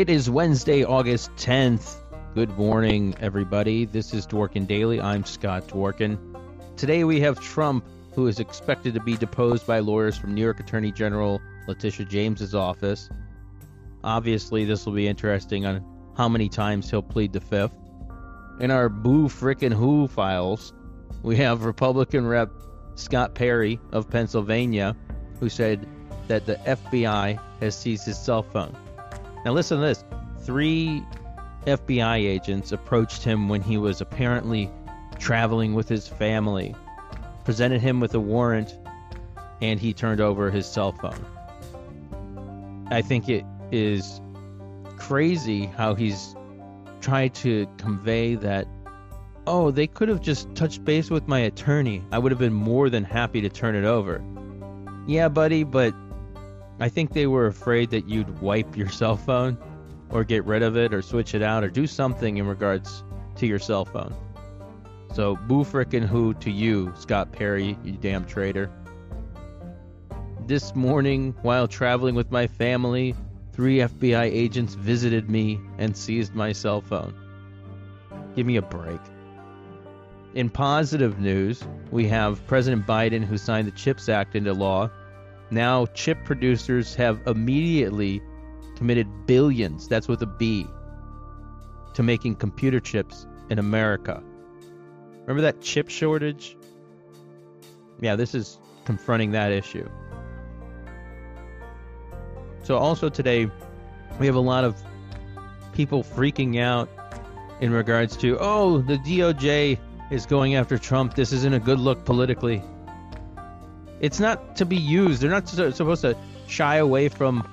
[0.00, 1.96] It is Wednesday, August 10th.
[2.34, 3.84] Good morning, everybody.
[3.84, 4.98] This is Dworkin Daily.
[4.98, 6.16] I'm Scott Dworkin.
[6.78, 7.84] Today we have Trump,
[8.14, 11.38] who is expected to be deposed by lawyers from New York Attorney General
[11.68, 13.10] Letitia James's office.
[14.02, 15.84] Obviously, this will be interesting on
[16.16, 17.76] how many times he'll plead the fifth.
[18.58, 20.72] In our boo frickin' who files,
[21.22, 22.50] we have Republican Rep
[22.94, 24.96] Scott Perry of Pennsylvania,
[25.40, 25.86] who said
[26.28, 28.74] that the FBI has seized his cell phone.
[29.44, 30.04] Now, listen to this
[30.40, 31.02] three
[31.66, 34.70] FBI agents approached him when he was apparently
[35.18, 36.74] traveling with his family,
[37.44, 38.76] presented him with a warrant,
[39.60, 41.24] and he turned over his cell phone.
[42.90, 44.20] I think it is
[44.96, 46.34] crazy how he's
[47.00, 48.66] tried to convey that,
[49.46, 52.02] oh, they could have just touched base with my attorney.
[52.12, 54.22] I would have been more than happy to turn it over.
[55.06, 55.94] Yeah, buddy, but
[56.80, 59.58] I think they were afraid that you'd wipe your cell phone
[60.08, 63.04] or get rid of it or switch it out or do something in regards
[63.36, 64.14] to your cell phone.
[65.12, 68.70] So, boo frickin' who to you, Scott Perry, you damn traitor.
[70.46, 73.14] This morning, while traveling with my family,
[73.52, 77.14] three FBI agents visited me and seized my cell phone.
[78.34, 79.00] Give me a break.
[80.34, 84.90] In positive news, we have President Biden who signed the CHIPS Act into law
[85.50, 88.22] now, chip producers have immediately
[88.76, 90.66] committed billions, that's with a B,
[91.94, 94.22] to making computer chips in America.
[95.22, 96.56] Remember that chip shortage?
[98.00, 99.88] Yeah, this is confronting that issue.
[102.62, 103.50] So, also today,
[104.18, 104.80] we have a lot of
[105.72, 106.88] people freaking out
[107.60, 109.78] in regards to, oh, the DOJ
[110.10, 111.14] is going after Trump.
[111.14, 112.62] This isn't a good look politically.
[114.00, 115.20] It's not to be used.
[115.20, 117.46] They're not supposed to shy away from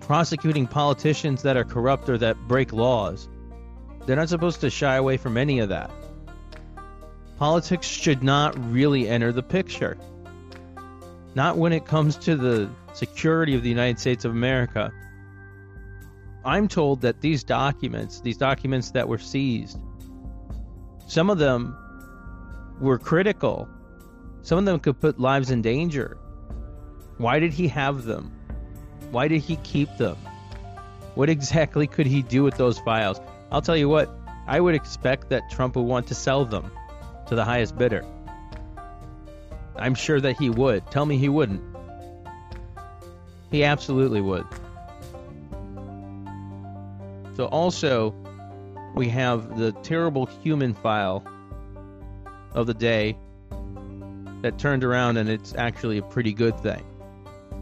[0.00, 3.28] prosecuting politicians that are corrupt or that break laws.
[4.06, 5.90] They're not supposed to shy away from any of that.
[7.38, 9.96] Politics should not really enter the picture.
[11.34, 14.92] Not when it comes to the security of the United States of America.
[16.44, 19.78] I'm told that these documents, these documents that were seized,
[21.06, 21.76] some of them
[22.80, 23.68] were critical
[24.42, 26.16] some of them could put lives in danger.
[27.18, 28.32] Why did he have them?
[29.10, 30.16] Why did he keep them?
[31.14, 33.20] What exactly could he do with those files?
[33.50, 34.08] I'll tell you what,
[34.46, 36.70] I would expect that Trump would want to sell them
[37.26, 38.04] to the highest bidder.
[39.76, 40.90] I'm sure that he would.
[40.90, 41.62] Tell me he wouldn't.
[43.50, 44.46] He absolutely would.
[47.36, 48.14] So, also,
[48.94, 51.24] we have the terrible human file
[52.52, 53.16] of the day
[54.42, 56.84] that turned around and it's actually a pretty good thing.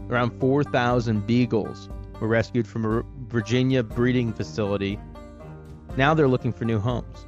[0.09, 4.99] Around 4,000 beagles were rescued from a Virginia breeding facility.
[5.97, 7.27] Now they're looking for new homes.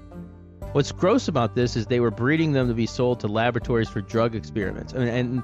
[0.71, 4.01] What's gross about this is they were breeding them to be sold to laboratories for
[4.01, 4.93] drug experiments.
[4.93, 5.43] And, and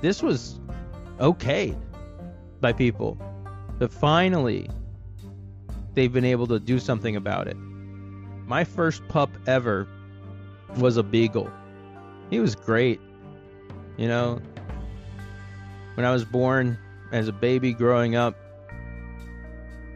[0.00, 0.60] this was
[1.18, 1.78] okayed
[2.60, 3.18] by people.
[3.78, 4.70] But finally,
[5.94, 7.56] they've been able to do something about it.
[8.46, 9.88] My first pup ever
[10.76, 11.50] was a beagle.
[12.30, 13.00] He was great.
[13.98, 14.40] You know,
[15.94, 16.78] when I was born
[17.10, 18.36] as a baby growing up,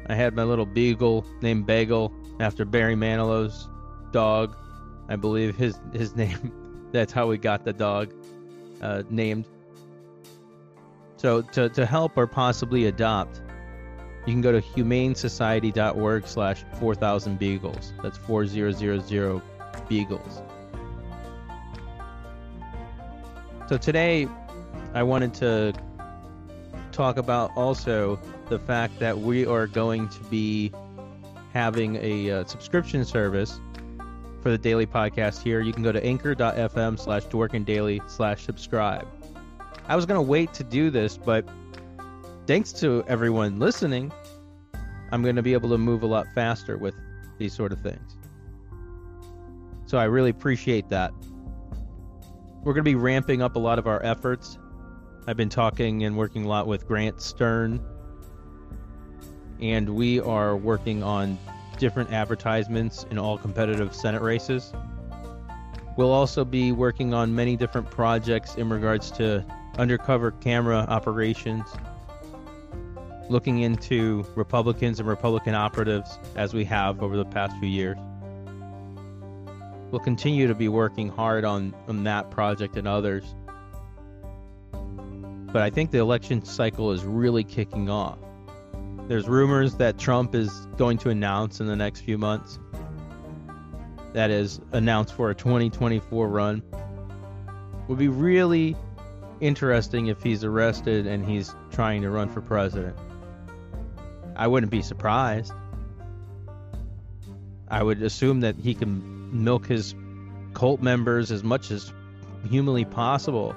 [0.09, 3.69] I had my little beagle named Bagel after Barry Manilow's
[4.11, 4.57] dog.
[5.09, 6.53] I believe his his name.
[6.91, 8.13] That's how we got the dog
[8.83, 9.47] uh, named.
[11.17, 13.41] So to to help or possibly adopt,
[14.27, 17.93] you can go to humanesociety.org slash 4000 beagles.
[18.03, 19.41] That's 4000
[19.89, 20.43] beagles.
[23.73, 24.29] So today,
[24.93, 25.73] I wanted to
[26.93, 30.71] talk about also the fact that we are going to be
[31.55, 33.59] having a uh, subscription service
[34.43, 35.63] for the daily podcast here.
[35.63, 37.25] You can go to anchor.fm slash
[37.65, 39.09] daily slash subscribe.
[39.89, 41.49] I was going to wait to do this, but
[42.47, 44.13] thanks to everyone listening,
[45.13, 46.95] I'm going to be able to move a lot faster with
[47.39, 48.19] these sort of things.
[49.87, 51.15] So I really appreciate that.
[52.65, 54.57] We're going to be ramping up a lot of our efforts.
[55.27, 57.85] I've been talking and working a lot with Grant Stern,
[59.61, 61.41] and we are working on
[61.79, 64.73] different advertisements in all competitive Senate races.
[65.97, 69.45] We'll also be working on many different projects in regards to
[69.77, 71.67] undercover camera operations,
[73.29, 77.99] looking into Republicans and Republican operatives as we have over the past few years
[79.93, 83.25] we'll continue to be working hard on, on that project and others.
[84.73, 88.19] But I think the election cycle is really kicking off.
[89.07, 92.59] There's rumors that Trump is going to announce in the next few months.
[94.15, 96.63] That is announced for a 2024 run.
[97.89, 98.77] Would be really
[99.41, 102.97] interesting if he's arrested and he's trying to run for president.
[104.37, 105.53] I wouldn't be surprised.
[107.73, 109.95] I would assume that he can milk his
[110.53, 111.91] cult members as much as
[112.49, 113.57] humanly possible.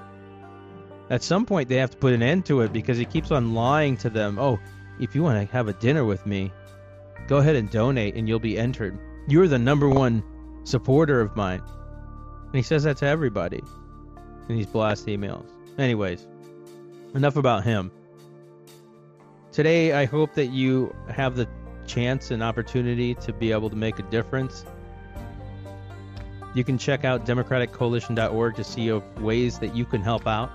[1.09, 3.53] At some point, they have to put an end to it because he keeps on
[3.53, 4.39] lying to them.
[4.39, 4.57] Oh,
[5.01, 6.53] if you want to have a dinner with me,
[7.27, 8.97] go ahead and donate and you'll be entered.
[9.27, 10.23] You're the number one
[10.63, 11.61] supporter of mine.
[12.45, 13.61] And he says that to everybody
[14.47, 15.45] in these blast emails.
[15.77, 16.25] Anyways,
[17.13, 17.91] enough about him.
[19.51, 21.49] Today, I hope that you have the
[21.87, 24.65] chance and opportunity to be able to make a difference.
[26.53, 30.49] You can check out democraticcoalition.org to see of ways that you can help out.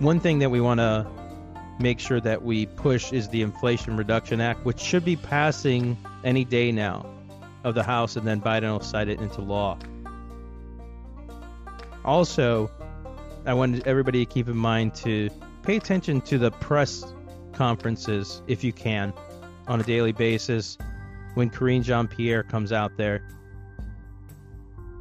[0.00, 1.06] One thing that we want to
[1.78, 6.44] make sure that we push is the Inflation Reduction Act, which should be passing any
[6.44, 7.06] day now
[7.64, 9.78] of the House, and then Biden will cite it into law.
[12.04, 12.70] Also,
[13.46, 15.30] I want everybody to keep in mind to
[15.62, 17.04] pay attention to the press
[17.52, 19.12] conferences if you can
[19.68, 20.76] on a daily basis
[21.34, 23.28] when Karine Jean Pierre comes out there.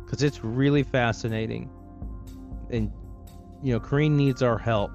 [0.05, 1.69] Because it's really fascinating.
[2.69, 2.91] And,
[3.63, 4.91] you know, Karine needs our help.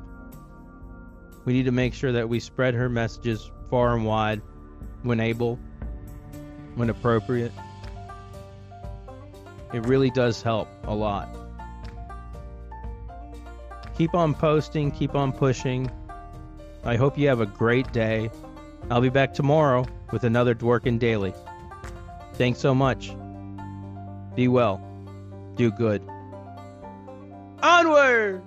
[1.44, 4.40] We need to make sure that we spread her messages far and wide
[5.02, 5.58] when able,
[6.76, 7.52] when appropriate.
[9.72, 11.34] It really does help a lot.
[13.96, 15.90] Keep on posting, keep on pushing.
[16.84, 18.30] I hope you have a great day.
[18.90, 21.32] I'll be back tomorrow with another Dworkin Daily.
[22.34, 23.14] Thanks so much.
[24.34, 24.80] Be well.
[25.56, 26.02] Do good.
[27.62, 28.42] Onward!